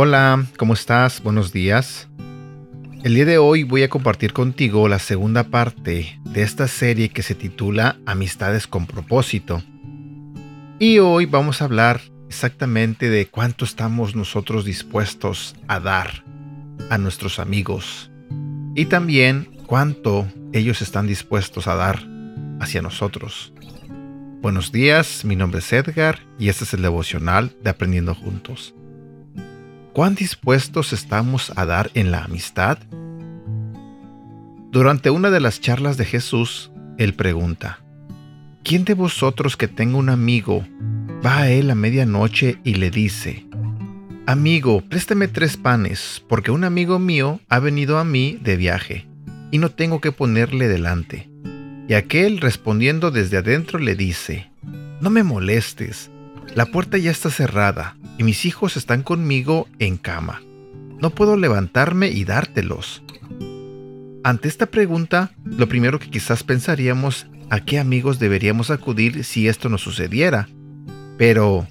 Hola, 0.00 0.46
¿cómo 0.56 0.74
estás? 0.74 1.20
Buenos 1.24 1.52
días. 1.52 2.06
El 3.02 3.16
día 3.16 3.24
de 3.24 3.38
hoy 3.38 3.64
voy 3.64 3.82
a 3.82 3.88
compartir 3.88 4.32
contigo 4.32 4.86
la 4.86 5.00
segunda 5.00 5.42
parte 5.42 6.20
de 6.22 6.42
esta 6.42 6.68
serie 6.68 7.08
que 7.08 7.24
se 7.24 7.34
titula 7.34 7.96
Amistades 8.06 8.68
con 8.68 8.86
propósito. 8.86 9.60
Y 10.78 11.00
hoy 11.00 11.26
vamos 11.26 11.60
a 11.60 11.64
hablar 11.64 12.00
exactamente 12.28 13.10
de 13.10 13.26
cuánto 13.26 13.64
estamos 13.64 14.14
nosotros 14.14 14.64
dispuestos 14.64 15.56
a 15.66 15.80
dar 15.80 16.22
a 16.90 16.96
nuestros 16.96 17.40
amigos 17.40 18.12
y 18.76 18.84
también 18.84 19.48
cuánto 19.66 20.28
ellos 20.52 20.80
están 20.80 21.08
dispuestos 21.08 21.66
a 21.66 21.74
dar 21.74 22.06
hacia 22.60 22.82
nosotros. 22.82 23.52
Buenos 24.42 24.70
días, 24.70 25.24
mi 25.24 25.34
nombre 25.34 25.58
es 25.58 25.72
Edgar 25.72 26.20
y 26.38 26.50
este 26.50 26.62
es 26.62 26.72
el 26.72 26.82
devocional 26.82 27.50
de 27.64 27.70
Aprendiendo 27.70 28.14
Juntos. 28.14 28.76
¿Cuán 29.98 30.14
dispuestos 30.14 30.92
estamos 30.92 31.52
a 31.56 31.66
dar 31.66 31.90
en 31.94 32.12
la 32.12 32.22
amistad? 32.22 32.78
Durante 34.70 35.10
una 35.10 35.28
de 35.30 35.40
las 35.40 35.60
charlas 35.60 35.96
de 35.96 36.04
Jesús, 36.04 36.70
Él 36.98 37.14
pregunta, 37.14 37.80
¿quién 38.62 38.84
de 38.84 38.94
vosotros 38.94 39.56
que 39.56 39.66
tenga 39.66 39.98
un 39.98 40.08
amigo 40.08 40.64
va 41.26 41.38
a 41.38 41.50
él 41.50 41.68
a 41.68 41.74
medianoche 41.74 42.60
y 42.62 42.74
le 42.74 42.92
dice, 42.92 43.48
Amigo, 44.24 44.82
préstame 44.82 45.26
tres 45.26 45.56
panes, 45.56 46.22
porque 46.28 46.52
un 46.52 46.62
amigo 46.62 47.00
mío 47.00 47.40
ha 47.48 47.58
venido 47.58 47.98
a 47.98 48.04
mí 48.04 48.38
de 48.40 48.54
viaje, 48.54 49.08
y 49.50 49.58
no 49.58 49.68
tengo 49.72 50.00
que 50.00 50.12
ponerle 50.12 50.68
delante? 50.68 51.28
Y 51.88 51.94
aquel 51.94 52.38
respondiendo 52.38 53.10
desde 53.10 53.38
adentro 53.38 53.80
le 53.80 53.96
dice, 53.96 54.48
No 55.00 55.10
me 55.10 55.24
molestes, 55.24 56.08
la 56.54 56.66
puerta 56.66 56.98
ya 56.98 57.10
está 57.10 57.30
cerrada, 57.30 57.96
y 58.18 58.24
mis 58.24 58.44
hijos 58.44 58.76
están 58.76 59.02
conmigo 59.02 59.68
en 59.78 59.96
cama. 59.96 60.42
No 61.00 61.10
puedo 61.10 61.36
levantarme 61.36 62.08
y 62.08 62.24
dártelos. 62.24 63.02
Ante 64.24 64.48
esta 64.48 64.66
pregunta, 64.66 65.30
lo 65.44 65.68
primero 65.68 65.98
que 65.98 66.10
quizás 66.10 66.42
pensaríamos 66.42 67.28
a 67.50 67.60
qué 67.60 67.78
amigos 67.78 68.18
deberíamos 68.18 68.70
acudir 68.70 69.24
si 69.24 69.48
esto 69.48 69.68
nos 69.68 69.80
sucediera. 69.80 70.48
Pero, 71.16 71.66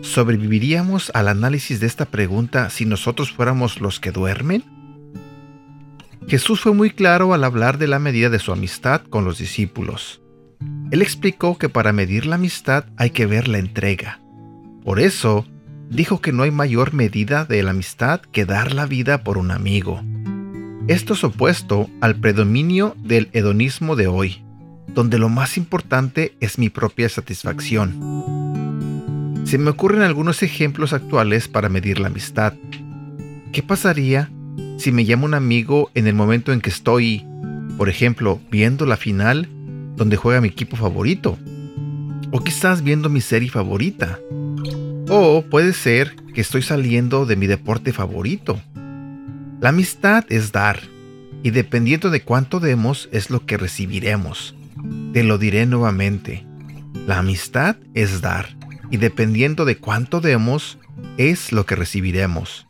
¿sobreviviríamos 0.00 1.12
al 1.14 1.28
análisis 1.28 1.78
de 1.78 1.86
esta 1.86 2.06
pregunta 2.06 2.70
si 2.70 2.86
nosotros 2.86 3.30
fuéramos 3.30 3.80
los 3.80 4.00
que 4.00 4.10
duermen? 4.10 4.64
Jesús 6.26 6.60
fue 6.60 6.72
muy 6.74 6.90
claro 6.90 7.34
al 7.34 7.44
hablar 7.44 7.78
de 7.78 7.88
la 7.88 7.98
medida 7.98 8.30
de 8.30 8.38
su 8.38 8.52
amistad 8.52 9.02
con 9.02 9.24
los 9.24 9.38
discípulos. 9.38 10.22
Él 10.90 11.02
explicó 11.02 11.58
que 11.58 11.68
para 11.68 11.92
medir 11.92 12.26
la 12.26 12.36
amistad 12.36 12.84
hay 12.96 13.10
que 13.10 13.26
ver 13.26 13.48
la 13.48 13.58
entrega. 13.58 14.20
Por 14.84 15.00
eso, 15.00 15.46
dijo 15.90 16.20
que 16.20 16.32
no 16.32 16.44
hay 16.44 16.52
mayor 16.52 16.94
medida 16.94 17.44
de 17.44 17.62
la 17.62 17.72
amistad 17.72 18.20
que 18.20 18.46
dar 18.46 18.72
la 18.72 18.86
vida 18.86 19.24
por 19.24 19.36
un 19.36 19.50
amigo. 19.50 20.00
Esto 20.86 21.14
es 21.14 21.24
opuesto 21.24 21.90
al 22.00 22.16
predominio 22.16 22.96
del 23.02 23.28
hedonismo 23.32 23.96
de 23.96 24.06
hoy, 24.06 24.42
donde 24.88 25.18
lo 25.18 25.28
más 25.28 25.56
importante 25.56 26.36
es 26.40 26.58
mi 26.58 26.70
propia 26.70 27.08
satisfacción. 27.08 27.98
Se 29.44 29.58
me 29.58 29.70
ocurren 29.70 30.02
algunos 30.02 30.42
ejemplos 30.44 30.92
actuales 30.92 31.48
para 31.48 31.68
medir 31.68 31.98
la 31.98 32.06
amistad. 32.06 32.54
¿Qué 33.52 33.62
pasaría 33.62 34.30
si 34.78 34.92
me 34.92 35.04
llama 35.04 35.24
un 35.24 35.34
amigo 35.34 35.90
en 35.94 36.06
el 36.06 36.14
momento 36.14 36.52
en 36.52 36.60
que 36.60 36.70
estoy, 36.70 37.26
por 37.76 37.88
ejemplo, 37.88 38.40
viendo 38.50 38.86
la 38.86 38.96
final 38.96 39.48
donde 39.96 40.16
juega 40.16 40.40
mi 40.40 40.48
equipo 40.48 40.76
favorito? 40.76 41.36
O 42.30 42.40
quizás 42.40 42.82
viendo 42.82 43.08
mi 43.08 43.20
serie 43.20 43.50
favorita. 43.50 44.20
O 45.12 45.42
puede 45.42 45.72
ser 45.72 46.14
que 46.34 46.40
estoy 46.40 46.62
saliendo 46.62 47.26
de 47.26 47.34
mi 47.34 47.48
deporte 47.48 47.92
favorito. 47.92 48.60
La 49.60 49.70
amistad 49.70 50.24
es 50.28 50.52
dar, 50.52 50.78
y 51.42 51.50
dependiendo 51.50 52.10
de 52.10 52.22
cuánto 52.22 52.60
demos 52.60 53.08
es 53.10 53.28
lo 53.28 53.44
que 53.44 53.56
recibiremos. 53.56 54.54
Te 55.12 55.24
lo 55.24 55.36
diré 55.36 55.66
nuevamente. 55.66 56.46
La 57.08 57.18
amistad 57.18 57.74
es 57.92 58.20
dar, 58.20 58.56
y 58.92 58.98
dependiendo 58.98 59.64
de 59.64 59.78
cuánto 59.78 60.20
demos 60.20 60.78
es 61.16 61.50
lo 61.50 61.66
que 61.66 61.74
recibiremos. 61.74 62.68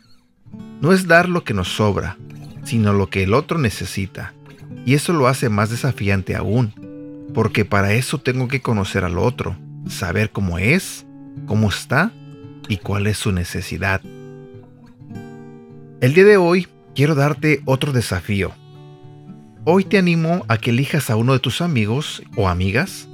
No 0.80 0.94
es 0.94 1.06
dar 1.06 1.28
lo 1.28 1.44
que 1.44 1.52
nos 1.52 1.68
sobra, 1.68 2.16
sino 2.64 2.94
lo 2.94 3.10
que 3.10 3.22
el 3.22 3.34
otro 3.34 3.58
necesita. 3.58 4.32
Y 4.86 4.94
eso 4.94 5.12
lo 5.12 5.28
hace 5.28 5.50
más 5.50 5.68
desafiante 5.68 6.36
aún, 6.36 6.72
porque 7.34 7.66
para 7.66 7.92
eso 7.92 8.16
tengo 8.16 8.48
que 8.48 8.62
conocer 8.62 9.04
al 9.04 9.18
otro, 9.18 9.58
saber 9.90 10.30
cómo 10.30 10.58
es, 10.58 11.04
cómo 11.46 11.68
está 11.68 12.14
y 12.70 12.78
cuál 12.78 13.08
es 13.08 13.18
su 13.18 13.32
necesidad. 13.32 14.00
El 16.00 16.14
día 16.14 16.24
de 16.24 16.36
hoy 16.36 16.68
quiero 16.94 17.14
darte 17.14 17.60
otro 17.66 17.92
desafío. 17.92 18.52
Hoy 19.64 19.84
te 19.84 19.98
animo 19.98 20.46
a 20.48 20.56
que 20.56 20.70
elijas 20.70 21.10
a 21.10 21.16
uno 21.16 21.32
de 21.32 21.40
tus 21.40 21.60
amigos 21.60 22.22
o 22.36 22.48
amigas 22.48 23.08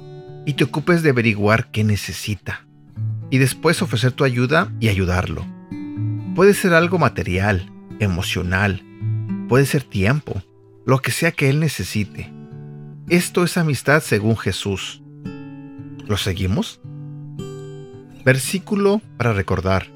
y 0.45 0.53
te 0.53 0.63
ocupes 0.63 1.01
de 1.03 1.09
averiguar 1.09 1.71
qué 1.71 1.83
necesita 1.83 2.65
y 3.29 3.39
después 3.39 3.81
ofrecer 3.81 4.11
tu 4.11 4.23
ayuda 4.23 4.71
y 4.79 4.89
ayudarlo. 4.89 5.45
Puede 6.35 6.53
ser 6.53 6.73
algo 6.73 6.99
material, 6.99 7.69
emocional, 7.99 8.83
puede 9.49 9.65
ser 9.65 9.83
tiempo, 9.83 10.41
lo 10.85 10.99
que 10.99 11.11
sea 11.11 11.31
que 11.31 11.49
él 11.49 11.59
necesite. 11.59 12.31
Esto 13.09 13.43
es 13.43 13.57
amistad 13.57 14.01
según 14.01 14.37
Jesús. 14.37 15.01
¿Lo 16.07 16.15
seguimos? 16.15 16.79
Versículo 18.27 18.99
para 19.15 19.31
recordar. 19.31 19.87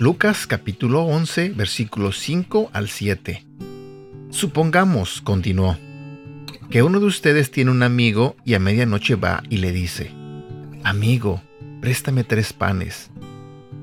Lucas 0.00 0.48
capítulo 0.48 1.02
11, 1.02 1.50
versículos 1.50 2.18
5 2.18 2.70
al 2.72 2.88
7. 2.88 3.46
Supongamos, 4.30 5.20
continuó, 5.20 5.78
que 6.68 6.82
uno 6.82 6.98
de 6.98 7.06
ustedes 7.06 7.52
tiene 7.52 7.70
un 7.70 7.84
amigo 7.84 8.34
y 8.44 8.54
a 8.54 8.58
medianoche 8.58 9.14
va 9.14 9.44
y 9.50 9.58
le 9.58 9.70
dice, 9.70 10.10
Amigo, 10.82 11.44
préstame 11.80 12.24
tres 12.24 12.52
panes 12.52 13.12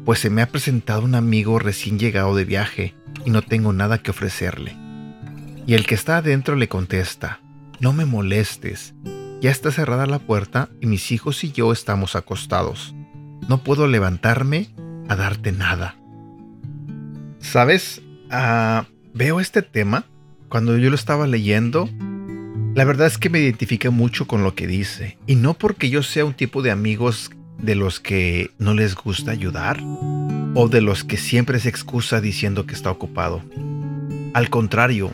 pues 0.03 0.19
se 0.19 0.29
me 0.29 0.41
ha 0.41 0.49
presentado 0.49 1.03
un 1.03 1.15
amigo 1.15 1.59
recién 1.59 1.97
llegado 1.97 2.35
de 2.35 2.43
viaje 2.43 2.93
y 3.23 3.29
no 3.29 3.41
tengo 3.41 3.71
nada 3.71 3.99
que 3.99 4.11
ofrecerle. 4.11 4.75
Y 5.65 5.75
el 5.75 5.85
que 5.85 5.95
está 5.95 6.17
adentro 6.17 6.57
le 6.57 6.67
contesta, 6.67 7.39
no 7.79 7.93
me 7.93 8.03
molestes, 8.03 8.95
ya 9.39 9.49
está 9.49 9.71
cerrada 9.71 10.05
la 10.07 10.19
puerta 10.19 10.67
y 10.81 10.87
mis 10.87 11.13
hijos 11.13 11.45
y 11.45 11.53
yo 11.53 11.71
estamos 11.71 12.17
acostados. 12.17 12.93
No 13.47 13.63
puedo 13.63 13.87
levantarme 13.87 14.69
a 15.09 15.15
darte 15.15 15.51
nada. 15.51 15.95
¿Sabes? 17.39 18.01
Ah, 18.29 18.85
veo 19.13 19.39
este 19.39 19.61
tema 19.61 20.05
cuando 20.49 20.77
yo 20.77 20.89
lo 20.89 20.95
estaba 20.95 21.27
leyendo. 21.27 21.89
La 22.75 22.85
verdad 22.85 23.07
es 23.07 23.17
que 23.17 23.29
me 23.29 23.39
identifica 23.39 23.91
mucho 23.91 24.27
con 24.27 24.43
lo 24.43 24.55
que 24.55 24.67
dice. 24.67 25.17
Y 25.27 25.35
no 25.35 25.53
porque 25.53 25.89
yo 25.89 26.03
sea 26.03 26.25
un 26.25 26.33
tipo 26.33 26.61
de 26.61 26.71
amigos 26.71 27.31
de 27.59 27.75
los 27.75 27.99
que 27.99 28.51
no 28.59 28.73
les 28.73 28.95
gusta 28.95 29.31
ayudar 29.31 29.79
o 30.55 30.67
de 30.69 30.81
los 30.81 31.03
que 31.03 31.17
siempre 31.17 31.59
se 31.59 31.69
excusa 31.69 32.21
diciendo 32.21 32.65
que 32.65 32.73
está 32.73 32.91
ocupado. 32.91 33.43
Al 34.33 34.49
contrario, 34.49 35.13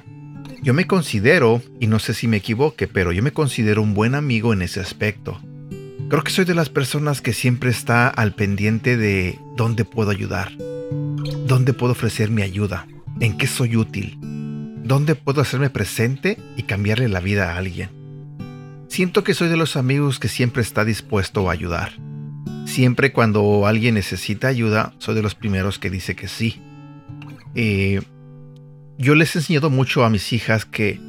yo 0.61 0.73
me 0.73 0.87
considero, 0.87 1.61
y 1.79 1.87
no 1.87 1.99
sé 1.99 2.13
si 2.13 2.27
me 2.27 2.37
equivoque, 2.37 2.87
pero 2.87 3.11
yo 3.11 3.23
me 3.23 3.31
considero 3.31 3.81
un 3.81 3.93
buen 3.93 4.15
amigo 4.15 4.53
en 4.53 4.61
ese 4.61 4.79
aspecto. 4.79 5.39
Creo 6.09 6.23
que 6.23 6.31
soy 6.31 6.45
de 6.45 6.55
las 6.55 6.69
personas 6.69 7.21
que 7.21 7.33
siempre 7.33 7.69
está 7.69 8.07
al 8.07 8.33
pendiente 8.33 8.97
de 8.97 9.37
dónde 9.55 9.85
puedo 9.85 10.09
ayudar, 10.09 10.51
dónde 11.45 11.73
puedo 11.73 11.91
ofrecer 11.91 12.31
mi 12.31 12.41
ayuda, 12.41 12.87
en 13.19 13.37
qué 13.37 13.45
soy 13.45 13.75
útil, 13.75 14.17
dónde 14.83 15.13
puedo 15.13 15.39
hacerme 15.39 15.69
presente 15.69 16.39
y 16.57 16.63
cambiarle 16.63 17.09
la 17.09 17.19
vida 17.19 17.53
a 17.53 17.57
alguien. 17.57 17.91
Siento 18.87 19.23
que 19.23 19.35
soy 19.35 19.49
de 19.49 19.57
los 19.57 19.75
amigos 19.75 20.17
que 20.17 20.29
siempre 20.29 20.63
está 20.63 20.83
dispuesto 20.83 21.47
a 21.47 21.53
ayudar. 21.53 21.91
Siempre 22.65 23.13
cuando 23.13 23.67
alguien 23.67 23.93
necesita 23.93 24.47
ayuda, 24.47 24.93
soy 24.97 25.13
de 25.13 25.21
los 25.21 25.35
primeros 25.35 25.77
que 25.77 25.91
dice 25.91 26.15
que 26.15 26.27
sí. 26.27 26.59
Eh, 27.53 28.01
yo 28.97 29.13
les 29.13 29.35
he 29.35 29.39
enseñado 29.39 29.69
mucho 29.69 30.03
a 30.03 30.09
mis 30.09 30.33
hijas 30.33 30.65
que 30.65 30.99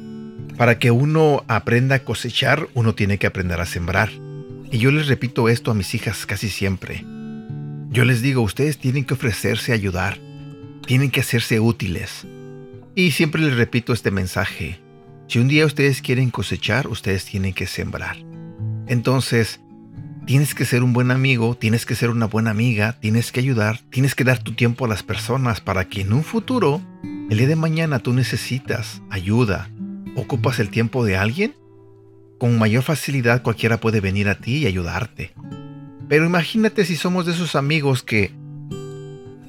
para 0.57 0.77
que 0.77 0.91
uno 0.91 1.43
aprenda 1.47 1.95
a 1.95 2.03
cosechar, 2.03 2.67
uno 2.75 2.93
tiene 2.93 3.17
que 3.17 3.25
aprender 3.25 3.59
a 3.59 3.65
sembrar. 3.65 4.11
Y 4.71 4.77
yo 4.77 4.91
les 4.91 5.07
repito 5.07 5.49
esto 5.49 5.71
a 5.71 5.73
mis 5.73 5.93
hijas 5.93 6.25
casi 6.25 6.49
siempre. 6.49 7.05
Yo 7.89 8.05
les 8.05 8.21
digo, 8.21 8.41
ustedes 8.41 8.77
tienen 8.77 9.03
que 9.03 9.13
ofrecerse 9.13 9.73
a 9.73 9.75
ayudar, 9.75 10.17
tienen 10.85 11.11
que 11.11 11.19
hacerse 11.19 11.59
útiles. 11.59 12.25
Y 12.95 13.11
siempre 13.11 13.41
les 13.41 13.55
repito 13.55 13.91
este 13.93 14.11
mensaje. 14.11 14.79
Si 15.27 15.39
un 15.39 15.47
día 15.47 15.65
ustedes 15.65 16.01
quieren 16.01 16.29
cosechar, 16.29 16.87
ustedes 16.87 17.25
tienen 17.25 17.53
que 17.53 17.67
sembrar. 17.67 18.17
Entonces, 18.87 19.59
Tienes 20.25 20.53
que 20.53 20.65
ser 20.65 20.83
un 20.83 20.93
buen 20.93 21.09
amigo, 21.09 21.55
tienes 21.55 21.85
que 21.85 21.95
ser 21.95 22.11
una 22.11 22.27
buena 22.27 22.51
amiga, 22.51 22.93
tienes 22.99 23.31
que 23.31 23.39
ayudar, 23.39 23.79
tienes 23.89 24.13
que 24.13 24.23
dar 24.23 24.37
tu 24.37 24.53
tiempo 24.53 24.85
a 24.85 24.87
las 24.87 25.01
personas 25.01 25.61
para 25.61 25.89
que 25.89 26.01
en 26.01 26.13
un 26.13 26.23
futuro, 26.23 26.79
el 27.03 27.37
día 27.37 27.47
de 27.47 27.55
mañana 27.55 27.99
tú 27.99 28.13
necesitas 28.13 29.01
ayuda, 29.09 29.69
ocupas 30.15 30.59
el 30.59 30.69
tiempo 30.69 31.03
de 31.03 31.17
alguien, 31.17 31.55
con 32.41 32.57
mayor 32.57 32.81
facilidad 32.81 33.43
cualquiera 33.43 33.79
puede 33.79 34.01
venir 34.01 34.27
a 34.27 34.33
ti 34.33 34.57
y 34.57 34.65
ayudarte. 34.65 35.31
Pero 36.09 36.25
imagínate 36.25 36.85
si 36.85 36.95
somos 36.95 37.27
de 37.27 37.33
esos 37.33 37.55
amigos 37.55 38.01
que 38.01 38.31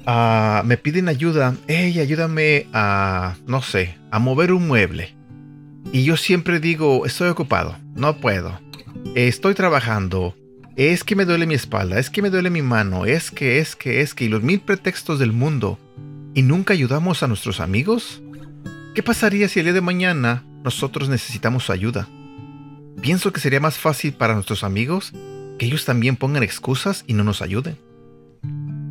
ah, 0.05 0.61
me 0.63 0.77
piden 0.77 1.07
ayuda, 1.07 1.55
hey, 1.67 1.99
ayúdame 1.99 2.67
a, 2.71 3.35
no 3.47 3.63
sé, 3.63 3.97
a 4.11 4.19
mover 4.19 4.53
un 4.53 4.67
mueble. 4.67 5.15
Y 5.91 6.03
yo 6.03 6.17
siempre 6.17 6.59
digo, 6.59 7.07
estoy 7.07 7.29
ocupado, 7.29 7.79
no 7.95 8.17
puedo. 8.17 8.59
Estoy 9.15 9.55
trabajando, 9.55 10.35
es 10.75 11.03
que 11.03 11.15
me 11.15 11.25
duele 11.25 11.47
mi 11.47 11.55
espalda, 11.55 11.97
es 11.97 12.11
que 12.11 12.21
me 12.21 12.29
duele 12.29 12.51
mi 12.51 12.61
mano, 12.61 13.07
es 13.07 13.31
que, 13.31 13.57
es 13.57 13.75
que, 13.75 14.01
es 14.01 14.13
que, 14.13 14.25
y 14.25 14.29
los 14.29 14.43
mil 14.43 14.59
pretextos 14.59 15.17
del 15.17 15.33
mundo. 15.33 15.79
¿Y 16.35 16.43
nunca 16.43 16.73
ayudamos 16.75 17.23
a 17.23 17.27
nuestros 17.27 17.59
amigos? 17.59 18.21
¿Qué 18.93 19.01
pasaría 19.01 19.47
si 19.47 19.61
el 19.61 19.65
día 19.65 19.73
de 19.73 19.81
mañana 19.81 20.43
nosotros 20.63 21.09
necesitamos 21.09 21.71
ayuda? 21.71 22.07
Pienso 23.01 23.33
que 23.33 23.39
sería 23.39 23.59
más 23.59 23.77
fácil 23.77 24.13
para 24.13 24.33
nuestros 24.33 24.63
amigos 24.63 25.13
que 25.57 25.65
ellos 25.65 25.85
también 25.85 26.15
pongan 26.15 26.43
excusas 26.43 27.03
y 27.07 27.13
no 27.13 27.23
nos 27.23 27.41
ayuden. 27.41 27.77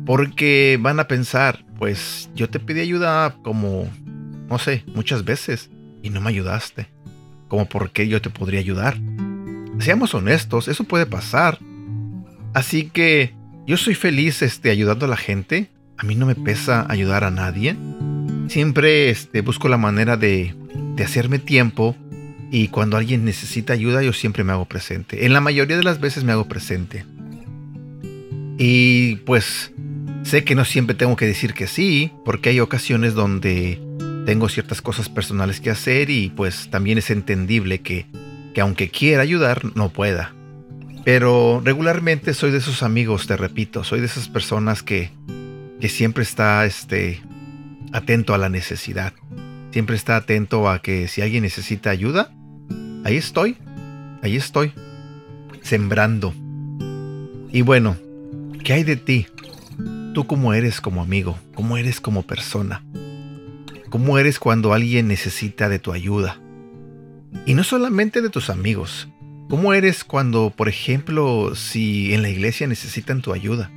Porque 0.05 0.77
van 0.81 0.99
a 0.99 1.07
pensar, 1.07 1.65
pues 1.77 2.29
yo 2.35 2.49
te 2.49 2.59
pedí 2.59 2.81
ayuda 2.81 3.37
como, 3.43 3.89
no 4.49 4.59
sé, 4.59 4.83
muchas 4.87 5.23
veces 5.23 5.69
y 6.01 6.09
no 6.09 6.21
me 6.21 6.29
ayudaste. 6.29 6.87
Como 7.47 7.67
por 7.67 7.91
qué 7.91 8.07
yo 8.07 8.21
te 8.21 8.29
podría 8.29 8.59
ayudar. 8.59 8.97
Seamos 9.79 10.13
honestos, 10.13 10.67
eso 10.67 10.83
puede 10.83 11.05
pasar. 11.05 11.59
Así 12.53 12.89
que 12.89 13.35
yo 13.65 13.77
soy 13.77 13.95
feliz 13.95 14.41
este, 14.41 14.69
ayudando 14.69 15.05
a 15.05 15.09
la 15.09 15.17
gente. 15.17 15.69
A 15.97 16.03
mí 16.03 16.15
no 16.15 16.25
me 16.25 16.35
pesa 16.35 16.85
ayudar 16.89 17.23
a 17.23 17.31
nadie. 17.31 17.75
Siempre 18.47 19.09
este, 19.09 19.41
busco 19.41 19.69
la 19.69 19.77
manera 19.77 20.17
de, 20.17 20.55
de 20.95 21.03
hacerme 21.03 21.39
tiempo 21.39 21.95
y 22.53 22.67
cuando 22.67 22.97
alguien 22.97 23.25
necesita 23.25 23.73
ayuda 23.73 24.03
yo 24.03 24.13
siempre 24.13 24.43
me 24.43 24.51
hago 24.51 24.65
presente. 24.65 25.25
En 25.25 25.33
la 25.33 25.41
mayoría 25.41 25.75
de 25.75 25.83
las 25.83 25.99
veces 25.99 26.23
me 26.23 26.33
hago 26.33 26.47
presente. 26.47 27.03
Y 28.59 29.15
pues 29.25 29.71
sé 30.21 30.43
que 30.43 30.53
no 30.53 30.63
siempre 30.63 30.95
tengo 30.95 31.15
que 31.15 31.25
decir 31.25 31.55
que 31.55 31.65
sí, 31.65 32.11
porque 32.23 32.49
hay 32.49 32.59
ocasiones 32.59 33.15
donde 33.15 33.81
tengo 34.27 34.49
ciertas 34.49 34.83
cosas 34.83 35.09
personales 35.09 35.61
que 35.61 35.71
hacer 35.71 36.11
y 36.11 36.29
pues 36.29 36.69
también 36.69 36.99
es 36.99 37.09
entendible 37.09 37.81
que, 37.81 38.05
que 38.53 38.61
aunque 38.61 38.89
quiera 38.89 39.23
ayudar, 39.23 39.75
no 39.75 39.89
pueda. 39.89 40.35
Pero 41.03 41.59
regularmente 41.65 42.35
soy 42.35 42.51
de 42.51 42.59
esos 42.59 42.83
amigos, 42.83 43.25
te 43.25 43.35
repito, 43.35 43.83
soy 43.83 43.99
de 43.99 44.05
esas 44.05 44.29
personas 44.29 44.83
que, 44.83 45.09
que 45.81 45.89
siempre 45.89 46.21
está 46.21 46.67
este, 46.67 47.19
atento 47.93 48.35
a 48.35 48.37
la 48.37 48.49
necesidad. 48.49 49.13
Siempre 49.71 49.95
está 49.95 50.17
atento 50.17 50.69
a 50.69 50.83
que 50.83 51.07
si 51.07 51.23
alguien 51.23 51.41
necesita 51.41 51.89
ayuda, 51.89 52.31
ahí 53.03 53.17
estoy, 53.17 53.57
ahí 54.21 54.35
estoy, 54.35 54.73
sembrando. 55.61 56.33
Y 57.51 57.61
bueno, 57.61 57.97
¿qué 58.63 58.73
hay 58.73 58.83
de 58.83 58.95
ti? 58.95 59.27
¿Tú 60.13 60.25
cómo 60.25 60.53
eres 60.53 60.81
como 60.81 61.01
amigo? 61.01 61.37
¿Cómo 61.55 61.77
eres 61.77 62.01
como 62.01 62.23
persona? 62.23 62.83
¿Cómo 63.89 64.17
eres 64.17 64.39
cuando 64.39 64.73
alguien 64.73 65.07
necesita 65.07 65.69
de 65.69 65.79
tu 65.79 65.91
ayuda? 65.91 66.39
Y 67.45 67.53
no 67.53 67.63
solamente 67.63 68.21
de 68.21 68.29
tus 68.29 68.49
amigos, 68.49 69.07
¿Cómo 69.53 69.75
eres 69.75 70.03
cuando, 70.03 70.49
por 70.49 70.67
ejemplo, 70.67 71.53
si 71.53 72.11
en 72.13 72.23
la 72.23 72.29
iglesia 72.29 72.65
necesitan 72.65 73.21
tu 73.21 73.33
ayuda? 73.33 73.69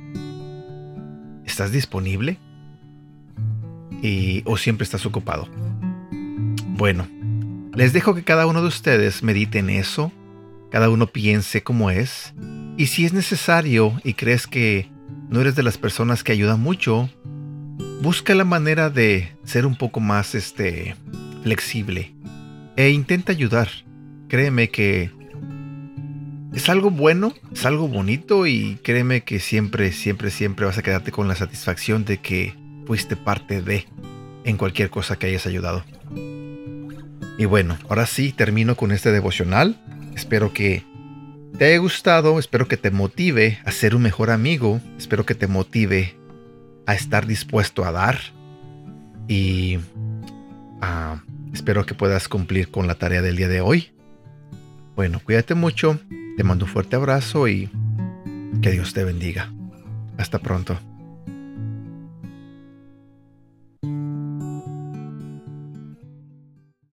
¿Estás 1.45 1.71
disponible? 1.71 2.39
¿Y, 4.01 4.41
¿O 4.45 4.57
siempre 4.57 4.85
estás 4.85 5.05
ocupado? 5.05 5.47
Bueno, 6.69 7.07
les 7.77 7.93
dejo 7.93 8.15
que 8.15 8.23
cada 8.23 8.47
uno 8.47 8.63
de 8.63 8.67
ustedes 8.67 9.21
medite 9.21 9.59
en 9.59 9.69
eso, 9.69 10.11
cada 10.71 10.89
uno 10.89 11.05
piense 11.05 11.61
cómo 11.61 11.91
es, 11.91 12.33
y 12.75 12.87
si 12.87 13.05
es 13.05 13.13
necesario 13.13 14.01
y 14.03 14.15
crees 14.15 14.47
que 14.47 14.89
no 15.29 15.41
eres 15.41 15.55
de 15.55 15.61
las 15.61 15.77
personas 15.77 16.23
que 16.23 16.31
ayudan 16.31 16.59
mucho, 16.59 17.07
busca 18.01 18.33
la 18.33 18.45
manera 18.45 18.89
de 18.89 19.31
ser 19.43 19.67
un 19.67 19.75
poco 19.75 19.99
más 19.99 20.33
este, 20.33 20.95
flexible 21.43 22.15
e 22.77 22.89
intenta 22.89 23.31
ayudar. 23.31 23.69
Créeme 24.27 24.69
que 24.69 25.11
es 26.55 26.69
algo 26.69 26.89
bueno, 26.89 27.35
es 27.53 27.63
algo 27.67 27.87
bonito 27.87 28.47
y 28.47 28.79
créeme 28.81 29.21
que 29.21 29.39
siempre, 29.39 29.91
siempre, 29.91 30.31
siempre 30.31 30.65
vas 30.65 30.79
a 30.79 30.81
quedarte 30.83 31.11
con 31.11 31.27
la 31.27 31.35
satisfacción 31.35 32.05
de 32.05 32.17
que 32.17 32.55
fuiste 32.87 33.15
parte 33.15 33.61
de 33.61 33.85
en 34.45 34.57
cualquier 34.57 34.89
cosa 34.89 35.19
que 35.19 35.27
hayas 35.27 35.45
ayudado. 35.45 35.83
Y 37.37 37.45
bueno, 37.45 37.77
ahora 37.89 38.05
sí 38.05 38.31
termino 38.31 38.75
con 38.75 38.91
este 38.91 39.11
devocional. 39.11 39.77
Espero 40.15 40.53
que 40.53 40.83
te 41.57 41.65
haya 41.65 41.77
gustado, 41.77 42.39
espero 42.39 42.67
que 42.67 42.77
te 42.77 42.91
motive 42.91 43.59
a 43.65 43.71
ser 43.71 43.95
un 43.95 44.01
mejor 44.01 44.31
amigo, 44.31 44.81
espero 44.97 45.25
que 45.25 45.35
te 45.35 45.47
motive 45.47 46.15
a 46.85 46.93
estar 46.93 47.27
dispuesto 47.27 47.85
a 47.85 47.91
dar 47.91 48.19
y 49.27 49.79
ah, 50.81 51.21
espero 51.53 51.85
que 51.85 51.93
puedas 51.93 52.27
cumplir 52.27 52.69
con 52.69 52.87
la 52.87 52.95
tarea 52.95 53.21
del 53.21 53.35
día 53.35 53.47
de 53.47 53.61
hoy. 53.61 53.91
Bueno, 54.95 55.19
cuídate 55.23 55.53
mucho 55.53 55.99
te 56.37 56.43
mando 56.43 56.65
un 56.65 56.71
fuerte 56.71 56.95
abrazo 56.95 57.47
y 57.47 57.69
que 58.61 58.71
Dios 58.71 58.93
te 58.93 59.03
bendiga. 59.03 59.51
Hasta 60.17 60.39
pronto. 60.39 60.79